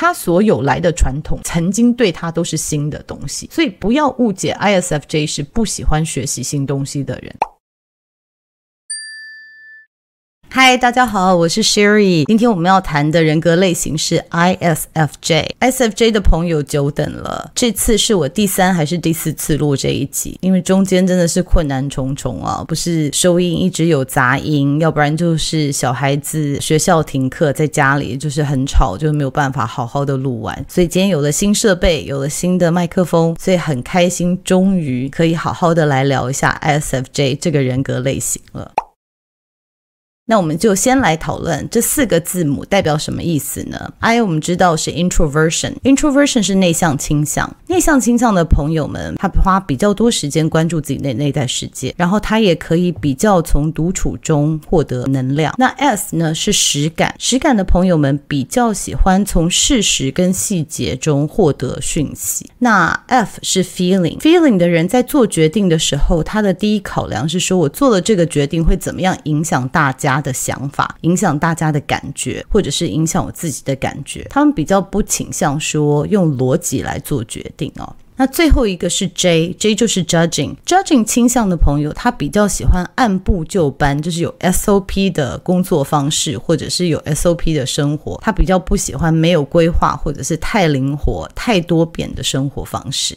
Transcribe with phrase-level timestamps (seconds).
[0.00, 7.34] 他所有来的传统，曾经对他都是新的东西，所以不要误解 ISFJ 是不喜欢学习新东西的人。
[10.60, 12.24] 嗨，大家好，我是 Sherry。
[12.24, 15.50] 今天我们要谈的人格类型是 ISFJ。
[15.60, 20.36] ISFJ 的朋友久等了，这次是我第三还是第四次录这一集？
[20.40, 30.66] 因为中间真的是困难重重啊，不是收音一直有杂音，要不然就是小孩子学校停课，在家里就是很吵，就没有办法好好的录完。
[30.68, 38.72] 所以今天有了新设备，有了新的麦克风，所以很开心，终于可以好好的来聊一下 ISFJ 这个人格类型了。
[40.30, 47.56] 那我们就先来讨论这四个字母代表什么意思呢？I 我们知道是 introversion，introversion 是内向倾向。
[47.66, 55.54] 内向倾向的朋友们，他花比较多时间关注自己的内在世界，然后他也可以比较从独处中获得能量。
[55.56, 62.50] 那 S 呢是实感，实感的朋友们比较喜欢从事实跟细节中获得讯息。
[62.58, 70.17] 那 F 是 feeling，feeling 的人在做决定的时候，他的第一考量是说我做了这个决定会怎么样影响大家。
[70.20, 77.94] 的想法影响大家的感觉，或者是影响我自己的感觉，他们比较不倾向说用逻辑来做决定哦。
[78.20, 93.16] 那最后一个是 J，J 就是 judging，judging 倾向的朋友，他比较喜欢按部就班，就是有 SOP 的工作方式，或者是有 SOP 的生活，他比较不喜欢没有规划或者是太灵活、太多变的生活方式。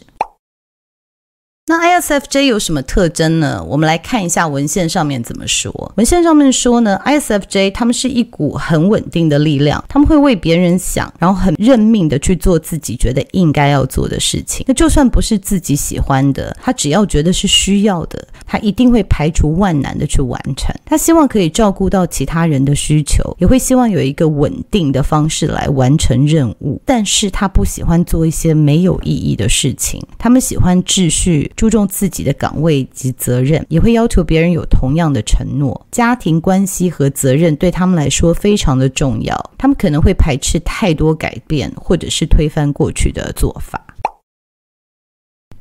[1.67, 3.63] 那 ISFJ 有什么特征呢？
[3.63, 5.71] 我们来看一下文献上面怎么说。
[5.95, 14.65] 文献上面说呢，ISFJ 他们是一股很稳定的力量，他们会为别人想，然后很认命的去做自己觉得应该要做的事情。
[14.67, 20.75] 那就算不是自己喜欢的，他只要觉得是需要的，他一定会排除万难的去完成。
[20.83, 26.81] 他希望可以照顾到其他人的需求，也会希望有一个稳定的方式来完成任务。
[26.85, 31.50] 但是他不喜欢做一些没有意义的事情，他们喜欢秩序。
[31.55, 35.85] 注重自己的岗位及责任，也会要求别人有同样的承诺。
[35.91, 43.85] 家庭关系和责任对他们来说非常的重要，他们可能会排斥太多改变，或者是推翻过去的做法。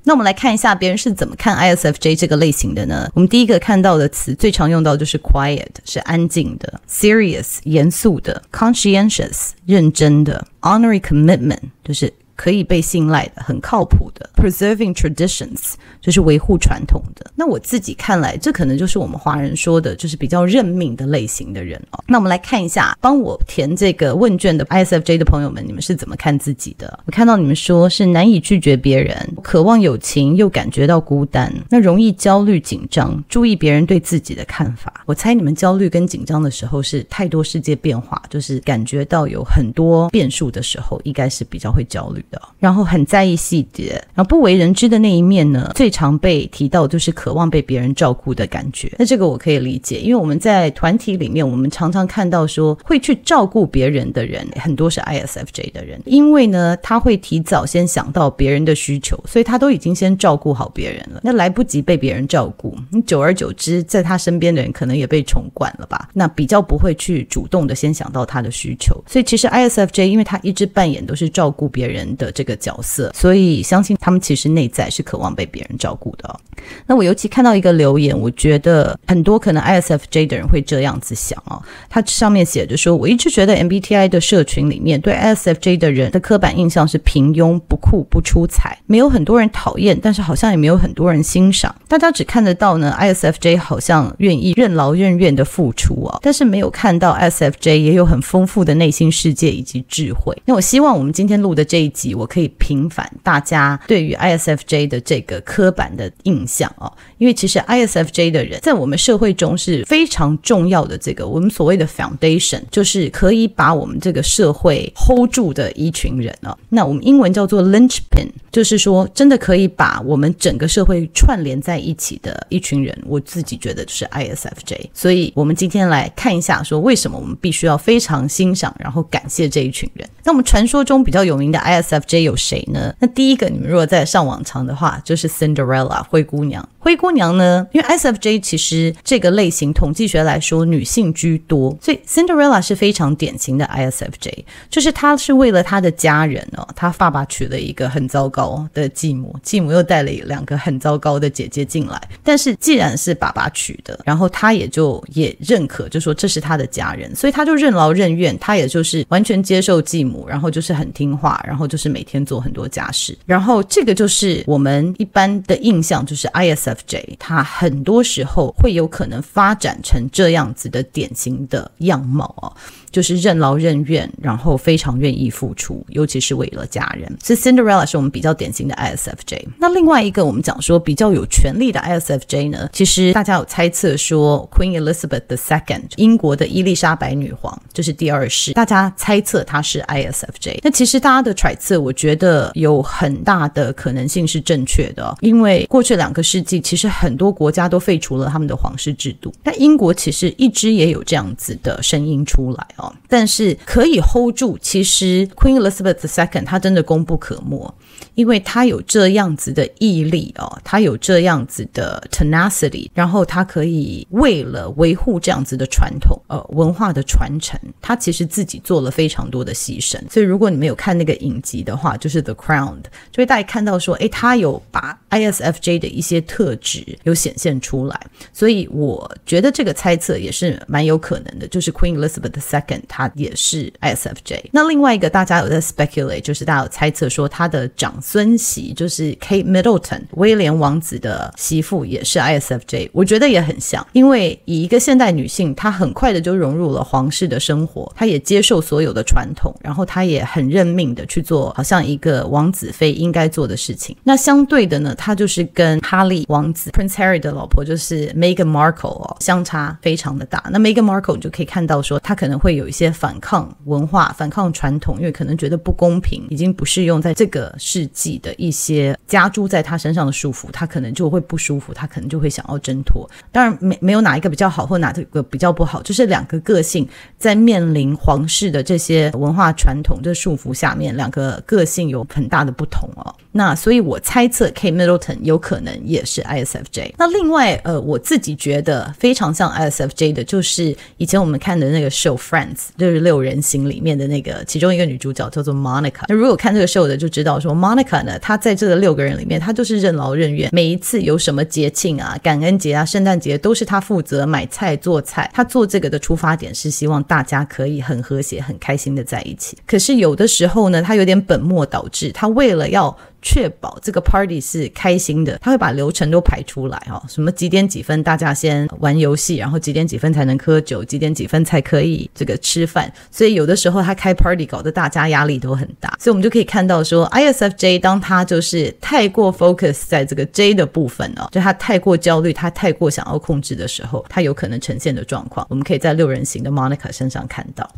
[0.03, 3.11] 那我们来看一下别人是怎么看 ISFJ 这个类型的呢？
[3.15, 12.13] 我们第一个看到的词最常用到就是 quiet，是安静的；serious，严肃的；conscientious，认真的；honoring commitment，就是。
[12.41, 17.31] 可以被信赖的，很靠谱的，preserving traditions 就是维护传统的。
[17.35, 22.03] 那我自己看来，这可能就是我们华人说的，就是比较认命的类型的人哦。
[22.09, 26.99] 那我们来看一下，帮我填这个问卷的 ISFJ 的朋友们，你们是怎么看自己的？
[27.05, 35.05] 我看到你们说是难以拒绝别人，渴望友情又感觉到孤单，那容易焦虑紧张，注意别人对自己的看法。
[35.05, 42.25] 我猜你们焦虑跟紧张的时候是太多世界变化，就是感觉到有很多变数的时候，应该是比较会焦虑。
[42.59, 48.93] 然后很在意细节，然后不为人知的那一面呢，最常被提到就是渴望被别人照顾的感觉。
[48.99, 66.09] 那这个我可以理解，因为我们在团体里面，我们常常看到说会去照顾别人的人，很多是 ISFJ 的人，因为呢，他会提早先想到别人的需求，所以他都已经先照顾好别人了，那来不及被别人照顾，你久而久之，在他身边的人可能也被宠惯了吧？
[66.13, 76.39] 那比较不会去主动的先想到他的需求，所以其实 ISFJ 因为他一直扮演都是照顾别人的这个角色，所以相信他们其实内在是渴望被别人照顾的。
[76.87, 81.61] 那我尤其看到一个留言，我觉得很多可能 ISFJ 的人会这样子想哦。
[81.89, 91.75] 他上面写着说：“我一直觉得 MBTI 的社群里面对 ISFJ 的人的刻板印象是平庸、不酷、不出彩，没有很多人讨厌，但是好像也没有很多人欣赏。
[91.89, 100.37] 大家只看得到呢，ISFJ 好像愿意任劳任怨的付出哦，但是没有看到 ISFJ 也有很丰富的内心世界以及智慧。
[100.45, 102.00] 那我希望我们今天录的这一集。
[102.15, 116.57] 我可以平反大家对于 ISFJ 的这个刻板的印象哦，因为其实 ISFJ 的人在我们社会中是非常重要的，这个我们所谓的 foundation，就是可以把我们这个社会 hold 住的一群人哦。
[116.69, 122.97] 那我们英文叫做 linchpin，就是说真的可以把我们整个社会串联在一起的一群人。
[123.07, 130.09] 我自己觉得就是 ISFJ，所以我们今天来看一下，说为什么我们必须要非常欣赏，然后感谢这一群人。
[130.25, 132.95] 那我们传说中比较有名的 IS SFJ 有谁呢？
[133.01, 136.67] 那第一个，你们如果在上网查的话，就是 Cinderella 灰姑娘。
[136.79, 137.67] 灰姑娘呢？
[137.73, 166.81] 因为 SFJ 其实这个类型统计学来说，女性居多，所以 Cinderella 是非常典型的 ISFJ，就是她是为了她的家人哦，她爸爸娶了一个很糟糕的继母，继母又带了两个很糟糕的姐姐进来，但是既然是爸爸娶的，然后她也就也认可，就说这是她的家人，所以她就任劳任怨，她也就是完全接受继母，然后就是很听话，然后就是每天做很多家事，然后这个就是我们一般的印象，就是 ISFJ。
[166.81, 172.53] FJ，他很多时候会有可能发展成这样子的典型的样貌啊。
[172.93, 177.11] 就是任劳任怨，然后非常愿意付出，尤其是为了家人。
[177.23, 179.47] 所以 Cinderella 是我们比较典型的 ISFJ。
[179.59, 190.59] 那另外一个我们讲说比较有权力的 ISFJ 呢，其实大家有猜测说 Queen Elizabeth II，英国的伊丽莎白女皇，就是第二世，大家猜测她是 ISFJ。
[190.63, 199.33] 那其实大家的揣测，我觉得有很大的可能性是正确的，因为过去两个世纪，其实很多国家都废除了他们的皇室制度。
[199.45, 202.67] 那英国其实一直也有这样子的声音出来。
[202.81, 207.73] 哦但是可以 hold 住，其实 Queen Elizabeth II 她真的功不可没，
[208.15, 219.99] 因为她有这样子的毅力哦，她有这样子的 tenacity，然后她可以为了维护这样子的传统呃文化的传承，她其实自己做了非常多的牺牲。
[220.09, 222.77] 所以如果你们有看那个影集的话，就是 The Crown，
[223.11, 228.01] 就会大家看到说，诶，她有把 ISFJ 的一些特质有显现出来，
[228.33, 232.70] 所以我觉得这个猜测也是蛮有可能的，就是 Queen Elizabeth II。
[232.87, 234.41] 他也是 ISFJ。
[234.51, 242.91] 那另外一个大家有在 speculate，就是大家有猜测说他的长孙媳就是 Kate Middleton，威廉王子的媳妇也是 ISFJ。
[242.93, 253.97] 我觉得也很像，因为以一个现代女性，她很快的就融入了皇室的生活，她也接受所有的传统，然后她也很认命的去做，好像一个王子妃应该做的事情。
[254.05, 260.45] 那相对的呢，她就是跟哈利王子 Prince Harry 的老婆就是 Meghan Markle 哦，相差非常的大。
[260.51, 262.60] 那 Meghan Markle 你就可以看到说，她可能会。
[262.61, 273.09] 有一些反抗文化、反抗传统，因为可能觉得不公平，已经不适用在这个世纪的一些加诸在他身上的束缚，他可能就会不舒服，他可能就会想要挣脱。
[273.33, 276.87] 当然，没没有哪一个比较好，或哪一个比较不好，就是两个个性
[277.17, 283.15] 在面临皇室的这些文化传统的束缚下面，两个个性有很大的不同哦。
[283.33, 286.95] 那所以我猜测 K Middleton 有可能也是 ISFJ。
[286.99, 292.50] 那另外，呃，我自己觉得非常像 ISFJ 的，就是以前我们看的那个 show Friend。
[292.77, 296.05] 就是六人行里面的那个其中一个女主角叫做 Monica。
[296.09, 300.51] 那如果看这个 show 的就知道说，Monica 呢，她在这个六个人里面，她就是任劳任怨。
[300.53, 305.31] 每一次有什么节庆啊，感恩节啊，圣诞节，都是她负责买菜做菜。
[305.35, 309.57] 她做这个的出发点是希望大家可以很和谐、很开心的在一起。
[309.67, 322.93] 可是有的时候呢，她有点本末倒置，她为了要确保这个 party 是开心的，他会把流程都排出来哈，什么几点几分大家先玩游戏，然后几点几分才能喝酒，几点几分才可以这个吃饭。
[323.11, 337.69] 所以有的时候他开 party 搞得大家压力都很大，所以我们就可以看到说，ISFJ 当他就是太过 focus 在这个 J 的部分哦，就他太过焦虑，他太过想要控制的时候，他有可能呈现的状况，我们可以在六人行的 Monica 身上看到。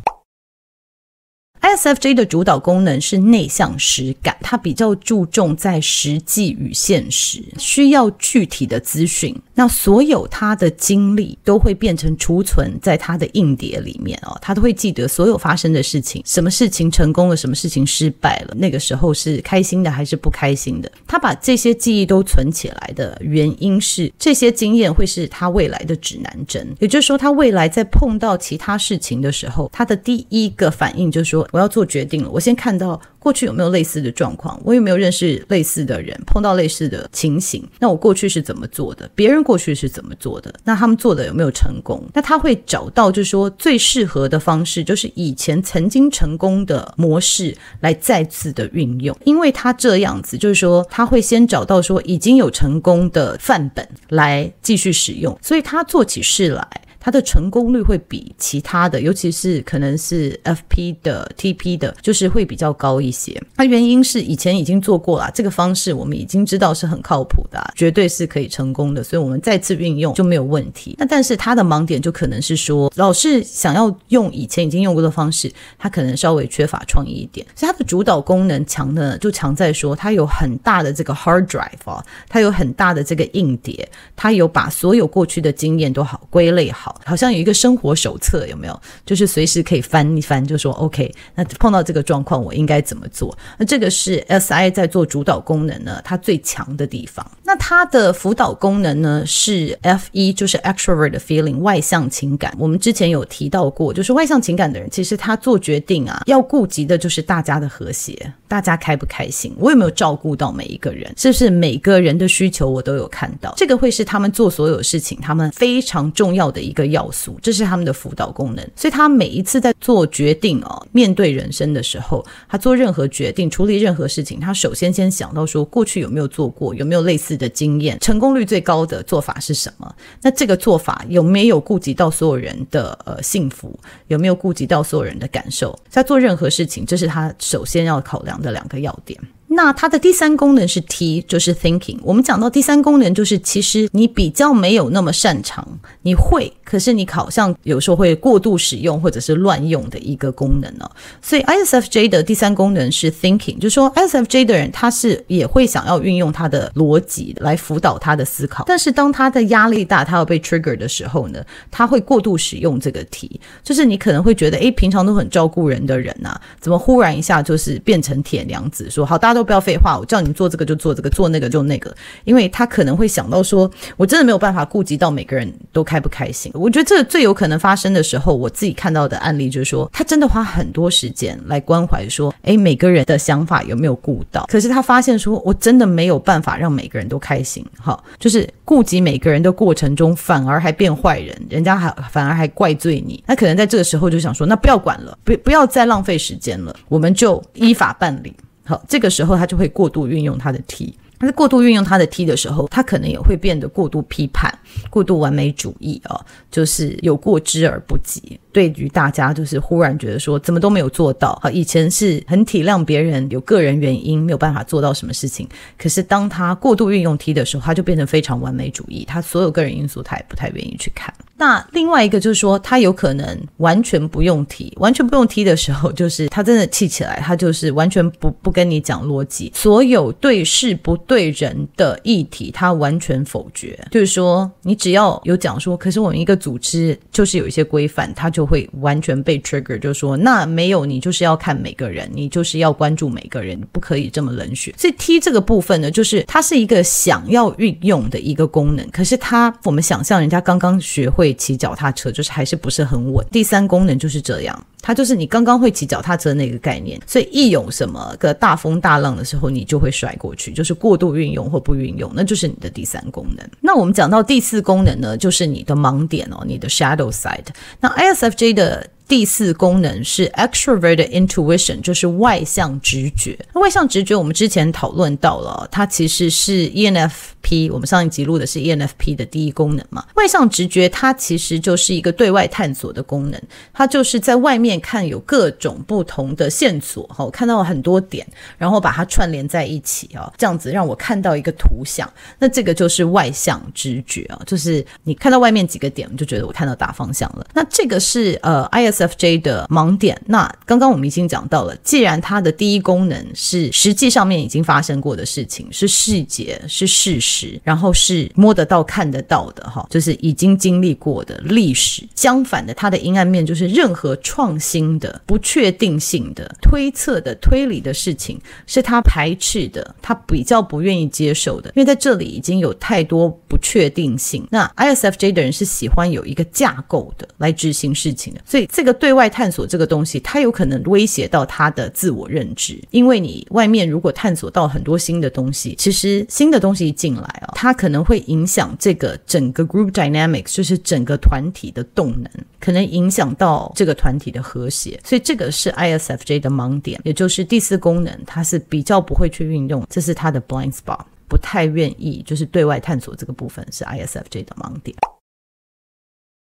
[1.73, 9.35] S F J 的主导功能是内向实感，它比较注重在实际与现实，需要具体的资讯。
[9.55, 20.91] 那所有他的经历都会变成储存在他的硬碟里面哦，他都会记得所有发生的事情，什么事情成功了，什么事情失败了，那个时候是开心的还是不开心的。
[21.07, 26.67] 他把这些记忆都存起来的原因是，这些经验会是他未来的指南针。
[26.79, 31.47] 也就是说，他未来在碰到其他事情的时候，他的第一个反应就是说。
[31.51, 39.09] 我要要做决定了，我先看到过去有没有类似的状况，我有没有认识类似的人，碰到类似的情形，那我过去是怎么做的？
[39.15, 40.53] 别人过去是怎么做的？
[40.65, 42.03] 那他们做的有没有成功？
[42.13, 56.67] 那他会找到，就是说最适合的方式，就是以前曾经成功的模式来再次的运用，因为他这样子，就是说他会先找到说已经有成功的范本来继续使用，所以他做起事来。
[57.03, 63.37] 它的成功率会比其他的，尤其是可能是 FP 的、TP 的，就是会比较高一些。
[63.57, 70.95] 它原因是以前已经做过了，这个方式我们已经知道是很靠谱的，绝对是可以成功的，所以我们再次运用就没有问题。
[70.97, 77.45] 那但是它的盲点就可能是说，老是想要用以前已经用过的方式，它可能稍微缺乏创意一点。
[77.53, 86.92] 所以它的主导功能强的就强在说，它有很大的这个 hard drive 啊，它有很大的这个硬碟，它有把所有过去的经验都好归类好。
[87.05, 88.81] 好，像有一个生活手册，有没有？
[89.05, 93.37] 就是随时可以翻一翻，就说 OK，那碰到这个状况，我应该怎么做？
[93.57, 97.25] 那这个是 SI 在做主导功能呢，它最强的地方。
[97.43, 102.55] 那它的辅导功能呢是 FE，就是 Extrovert Feeling 外向情感。
[102.57, 113.53] 我们之前有提到过，就是外向情感的人，其实他做决定啊，要顾及的就是大家的和谐，大家开不开心，我有没有照顾到每一个人，是不是每个人的需求我都有看到？
[113.57, 118.67] 这个会是他们做所有事情他们非常重要的一个要素，这是他们的辅导功能。
[118.75, 129.95] 所以他每一次在做决定哦，面对人生的时候，他做任何决定、处理任何事情，他首先先想到说，过去有没有做过，有没有类似的经验，成功率最高的做法是什么？
[130.21, 133.77] 那这个做法有没有顾及到所有人的呃幸福？
[134.07, 135.77] 有没有顾及到所有人的感受？
[135.89, 139.19] 在做任何事情，这是他首先要考量的两个要点。
[139.53, 141.97] 那它的第三功能是 T，就是 thinking。
[142.01, 145.65] 我们讲到第三功能，就是其实你比较没有那么擅长，
[146.01, 150.89] 你会，可是你好像有时候会过度使用或者是乱用的一个功能呢。
[151.21, 169.42] 所以 ISFJ 的第三功能是 thinking，就是说 ISFJ 的人他是也会想要运用他的逻辑来辅导他的思考，但是当他的压力大，他要被 trigger 的时候呢，他会过度使用这个 T，就是你可能会觉得，诶，平常都很照顾人的人呐，怎么忽然一下就是变成铁娘子，说好大家都。
[169.43, 176.51] 不要废话，我叫你做这个就做这个，做那个就那个，因为他可能会想到说，我真的没有办法顾及到每个人都开不开心。
[176.55, 184.45] 我觉得这最有可能发生的时候，我自己看到的案例就是说，他真的花很多时间来关怀说，诶，每个人的想法有没有顾到？
[184.49, 193.23] 可是他发现说，我真的没有办法让每个人都开心，哈，就是顾及每个人的过程中，反而还变坏人，人家还反而还怪罪你。
[193.27, 198.33] 那可能在这个时候就想说，那不要管了，不不要再浪费时间了，我们就依法办理。
[198.65, 200.93] 好，这个时候他就会过度运用他的 T。
[201.19, 204.53] 他在过度运用他的 T 的时候，他可能也会变得过度批判、
[204.89, 206.19] 过度完美主义、哦，
[206.51, 208.37] 就是有过之而不及。
[208.51, 211.39] 对于大家，就是忽然觉得说怎么都没有做到。
[211.41, 215.47] 好，以前是很体谅别人，有个人原因没有办法做到什么事情。
[215.77, 219.05] 可是当他过度运用 T 的时候，他就变成非常完美主义。
[219.05, 221.13] 他所有个人因素他也不太愿意去看。
[221.35, 231.33] 那另外一个就是说，他有可能完全不用 T，完全不用 T 的时候，就是他真的气起来，他就是完全不不跟你讲逻辑，所有对事不对。
[231.33, 233.79] 人的议题，他完全否决。
[233.89, 239.79] 就是说，你只要有讲说，可是我们一个组织就是有一些规范，他就会完全被 trigger。
[239.79, 244.75] 就是说，那没有，你就是要看每个人，你就是要关注每个人，不可以这么冷血。
[244.77, 253.25] 所以 T 这个部分呢，就是它是一个想要运用的一个功能，可是它我们想象人家刚刚学会骑脚踏车，就是还是不是很稳。
[253.31, 254.65] 第三功能就是这样。
[254.83, 263.43] 它就是你刚刚会骑脚踏车那个概念，所以一有什么个大风大浪的时候，你就会甩过去，就是过度运用或不运用，那就是你的第三功能。
[263.61, 267.47] 那我们讲到第四功能呢，就是你的盲点哦，你的 shadow side。
[267.79, 268.87] 那 ISFJ 的。
[269.05, 273.37] 第四功能是 extroverted intuition，就是外向直觉。
[273.53, 277.69] 外向直觉，我们之前讨论到了，它其实是 ENFP。
[277.71, 280.05] 我们上一集录的是 ENFP 的第一功能嘛。
[280.15, 283.39] 外向直觉，它其实就是一个对外探索的功能。
[283.73, 288.27] 它就是在外面看有各种不同的线索，哈，看到了很多点，
[288.57, 292.11] 然后把它串联在一起啊，这样子让我看到一个图像。
[292.37, 297.47] 那这个就是外向直觉啊，就是你看到外面几个点，就觉得我看到大方向了。
[297.53, 298.63] 那这个是呃。
[298.73, 312.03] ISFJ 的盲点，那刚刚我们已经讲到了，既然它的第一功能是实际上面已经发生过的事情，是细节，是事实，然后是摸得到、看得到的，哈，就是已经经历过的历史。
[312.15, 324.47] 相反的，它的阴暗面就是任何创新的、不确定性的、推测的、推理的事情，是他排斥的，他比较不愿意接受的，因为在这里已经有太多不确定性。
[324.51, 328.83] 那 ISFJ 的人是喜欢有一个架构的来执行事情的，所以这。
[328.83, 342.29] 个对外探索这个东西，它有可能威胁到他的自我认知，因为你外面如果探索到很多新的东西，其实新的东西一进来啊，它可能会影响这个整个 group dynamics，就是整个团体的动能，
[342.59, 354.95] 可能影响到这个团体的和谐，所以这个是 ISFJ 的盲点，也就是第四功能，它是比较不会去运用，这是它的 blind spot，不太愿意就是对外探索这个部分是 ISFJ 的盲点。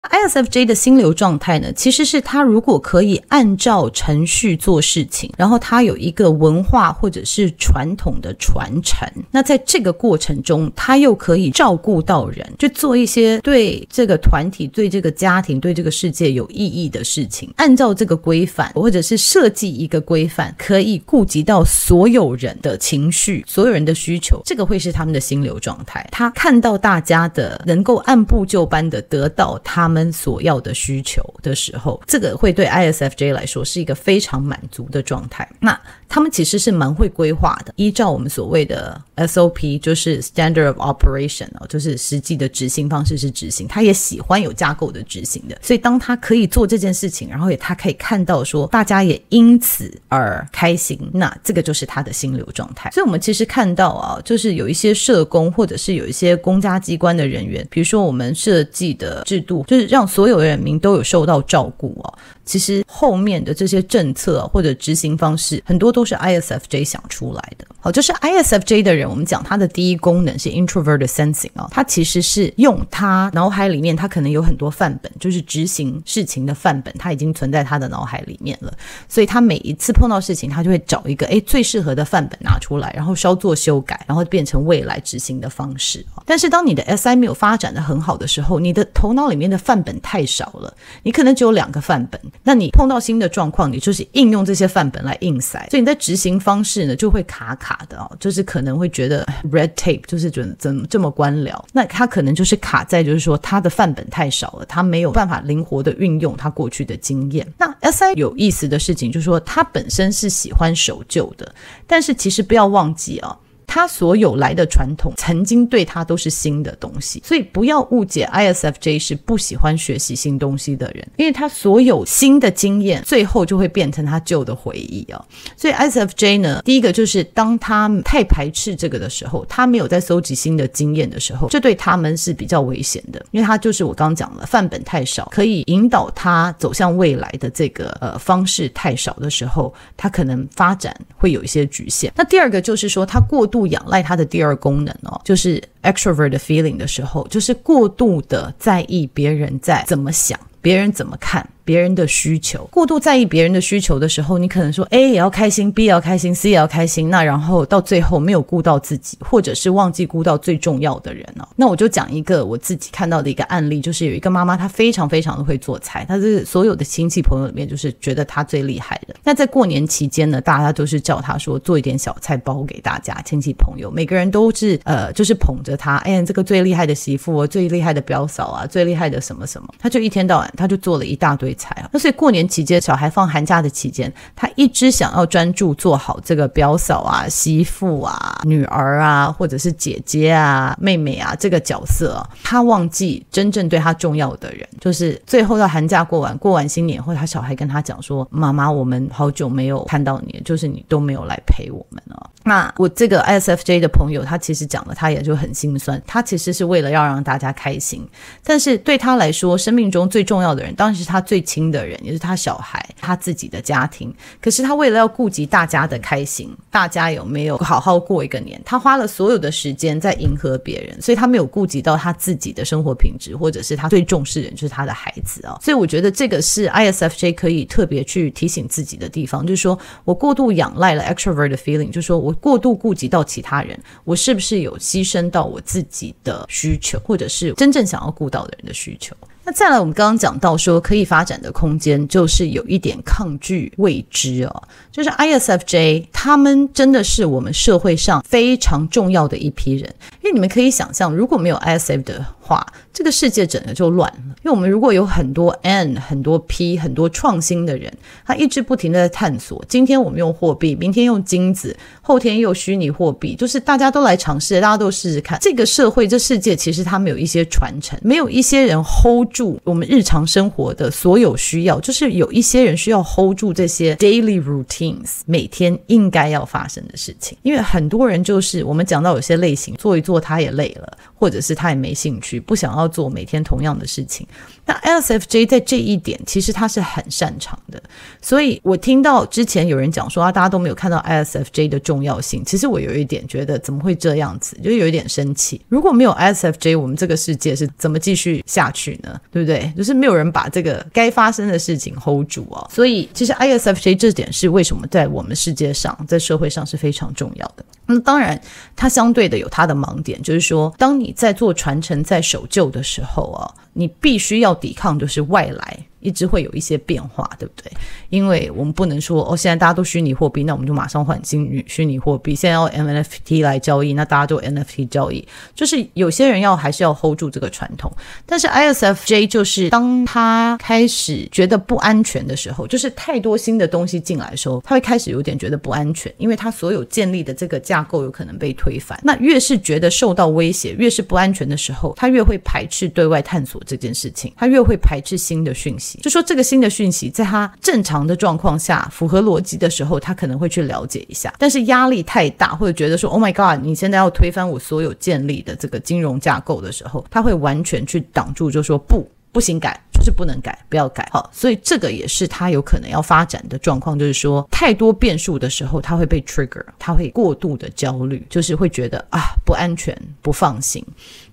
[0.07, 26.07] ISFJ 的心流状态呢，其实是他如果可以按照程序做事情，然后他有一个文化或者是传统的传承，那在这个过程中，他又可以照顾到人，就做一些对这个团体、对这个家庭、对这个世界有意义的事情，按照这个规范，或者是设计一个规范，可以顾及到所有人的情绪、所有人的需求，这个会是他们的心流状态。
[26.11, 29.96] 他看到大家的能够按部就班的得到他们。
[29.97, 35.49] 们所要的需求的时候，这个会对 ISFJ 来说是一个非常满足的状态。
[35.59, 43.67] 那他们其实是蛮会规划的，依照我们所谓的 SOP，就是 Standard of Operation 哦，就是实际的执行方式是执行。
[43.67, 52.89] 他也喜欢有架构的执行的，所以当他可以做这件事情，然后也他可以看到说大家也因此而开心，那这个就是他的心流状态。
[52.91, 62.13] 所以我们其实看到啊，就是有一些社工或者是有一些公家机关的人员，比如说我们设计的制度，就是让所有的人民都有受到照顾哦。
[62.47, 67.67] 其实后面的这些政策或者执行方式，很多都是 ISFJ 想出来的。
[67.79, 78.73] 好，就是 ISFJ 的人，我们讲他的第一功能是 Introvert sensing 啊，他其实是用他脑海里面，他可能有很多范本，就是执行事情的范本，他已经存在他的脑海里面了。
[79.09, 86.05] 所以他每一次碰到事情，他就会找一个诶最适合的范本拿出来，然后稍作修改，然后变成未来执行的方式。
[86.25, 90.73] 但是当你的 SI 没有发展的很好的时候，你的头脑里面的范本太少了，
[91.03, 92.19] 你可能只有两个范本。
[92.43, 101.53] 那你碰到新的状况，你就是应用这些范本来硬塞，所以你在执行方式呢就会卡卡的哦，就是可能会觉得 red tape，就是怎怎么这么官僚。
[101.73, 107.45] 那他可能就是卡在，就是说他的范本太少了，他没有办法灵活的运用他过去的经验。
[107.57, 111.53] 那 SI 有意思的事情就是说，他本身是喜欢守旧的，
[111.85, 113.37] 但是其实不要忘记啊、哦。
[113.77, 125.23] 他所有来的传统，曾经对他都是新的东西，所以不要误解 ISFJ 是不喜欢学习新东西的人，因为他所有新的经验，最后就会变成他旧的回忆啊。
[125.55, 142.11] 所以 ISFJ 呢，第一个就是当他太排斥这个的时候，他没有在搜集新的经验的时候，这对他们是比较危险的，因为他就是我刚刚讲了，范本太少，可以引导他走向未来的这个呃方式太少的时候，他可能发展会有一些局限。
[142.15, 143.66] 那第二个就是说，他过度。
[143.67, 151.47] 仰赖它的第二功能哦，就是 extrovert feeling 的时候，就是过度的在意别人在怎么想，别人怎么看。
[151.67, 161.45] 别人的需求，过度在意别人的需求的时候，你可能说 A 也要开心，B 也要开心，C 也要开心，那然后到最后没有顾到自己，或者是忘记顾到最重要的人哦。
[161.57, 169.13] 那我就讲一个我自己看到的一个案例，就是有一个妈妈，她非常非常的会做菜，她是所有的亲戚朋友里面就是觉得她最厉害的。
[169.25, 181.89] 那在过年期间呢，大家都是叫她说做一点小菜包给大家亲戚朋友，每个人都是呃就是捧着她，哎呀这个最厉害的媳妇，最厉害的表嫂啊，最厉害的什么什么，她就一天到晚她就做了一大堆菜啊。
[181.91, 206.01] 那所以过年期间，小孩放寒假的期间，他一直想要专注做好这个表嫂啊、媳妇啊、女儿啊，或者是姐姐啊、妹妹啊这个角色，他忘记真正对他重要的人，就是最后到寒假过完，过完新年后，他小孩跟他讲说：“妈妈，我们好久没有看到你，就是你都没有来陪我们了。”那我这个 S F J 的朋友，他其实讲了，他也就很心酸。
[206.07, 208.07] 他其实是为了要让大家开心，
[208.41, 214.13] 但是对他来说，生命中最重要的人，当然是他最亲的人，也是他小孩，他自己的家庭。
[214.41, 225.57] 可是他为了要顾及大家的开心，大家有没有好好过一个年，他花了所有的时间在迎合别人，所以他没有顾及到他自己的生活品质，或者是他最重视的人就是他的孩子啊。
[225.61, 232.33] 所以我觉得这个是 ISFJ 可以特别去提醒自己的地方，就是说我过度仰赖了 extrovert 的 feeling，就是说我。
[232.39, 239.13] 过度顾及到其他人，我是不是有牺牲到我自己的需求，或者是真正想要顾到的人的需求？
[239.49, 249.95] 那再来，我们刚刚讲到说，可以发展的空间就是有一点抗拒未知哦，就是 ISFJ，他们真的是我们社会上非常重要的一批人，
[250.27, 254.35] 因为你们可以想象，如果没有 ISF 的话，这个世界整个就乱了。
[254.43, 257.89] 因为我们如果有很多 N、很多 P、很多创新的人，
[258.25, 259.63] 他一直不停的在探索。
[259.69, 265.39] 今天我们用货币，明天用金子，后天又虚拟货币，就是大家都来尝试，大家都试试看。
[265.41, 277.37] 这个社会、这世界，其实他们有一些传承，没有一些人 hold 住我们日常生活的所有需要，就是有一些人需要 hold 住这些 daily routines，每天应该要发生的事情。
[277.43, 282.39] 因为很多人就是我们讲到有些类型，做一做他也累了，或者是他也没兴趣。
[282.39, 284.25] 不想要做每天同样的事情，
[284.67, 287.81] 那 ISFJ 在这一点其实他是很擅长的，
[288.21, 295.61] 所以我听到之前有人讲说啊，大家都没有看到 ISFJ 的重要性，其实我有一点觉得怎么会这样子，就有一点生气。
[295.69, 299.19] 如果没有 ISFJ，我们这个世界是怎么继续下去呢？
[299.31, 299.71] 对不对？
[299.77, 302.67] 就是没有人把这个该发生的事情 hold 住哦。
[302.69, 307.63] 所以其实 ISFJ 这点是为什么在我们世界上，在社会上是非常重要的。
[307.85, 308.37] 那当然，
[308.75, 313.47] 它相对的有它的盲点，就是说，当你在做传承、在守旧的时候啊，
[313.77, 315.85] 你必须要抵抗，就是外来。
[316.07, 317.69] 一直会有一些变化，对不对？
[318.09, 322.33] 因为我们不能说哦，现在大家都虚拟货币，那我们就马上换进虚拟货币。
[322.33, 325.27] 现在要 NFT 来交易，那大家就 NFT 交易。
[325.53, 327.91] 就是有些人要还是要 hold 住这个传统。
[328.25, 338.97] 但是 ISFJ 就是当他开始觉得不安全的时候，就是太多新的东西进来的时候，他会开始有点觉得不安全，因为他所有建立的这个架构有可能被推翻。
[339.03, 345.96] 那越是觉得受到威胁，越是不安全的时候，他越会排斥对外探索这件事情，他越会排斥新的讯息。
[346.01, 351.33] 就说这个新的讯息，在他正常的状况下符合逻辑的时候，他可能会去了解一下。
[351.37, 359.07] 但是压力太大，或者觉得说 “Oh my God”，你现在要推翻我所有建立的这个金融架构的时候，他会完全去挡住，就说不。
[359.33, 361.07] 不行改，就是不能改，不要改。
[361.11, 370.83] 好，所以这个也是他有可能要发展的状况，就是说太多变数的时候，他会被 trigger，他会过度的焦虑，就是会觉得啊不安全、不放心。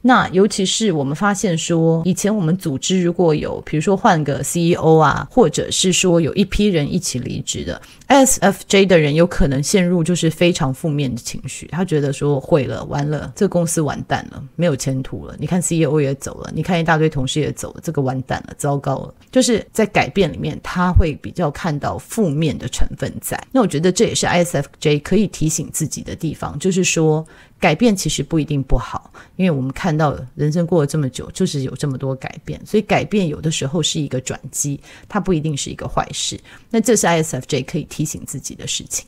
[0.07, 15.35] 那尤其是我们发现说，以前我们组织如果有，比如说换个 CEO 啊，或者是说有一批人一起离职的，ISFJ 的人有可能陷入就是非常负面的情绪，他觉得说毁了，完了，这个公司完蛋了，没有前途了。
[15.38, 19.14] 你看 CEO 也走了，你看一大堆同事也走了，这个完蛋了，糟糕了。
[19.31, 23.37] 就是在改变里面，他会比较看到负面的成分在。
[23.51, 27.27] 那我觉得这也是 ISFJ 可以提醒自己的地方，就是说。
[27.61, 36.38] 改变其实不一定不好，因为我们看到人生过了这么久，就是有这么多改变，所以改变有的时候是一个转机，它不一定是一个坏事。
[36.69, 39.07] 那这是 ISFJ 可以提醒自己的事情。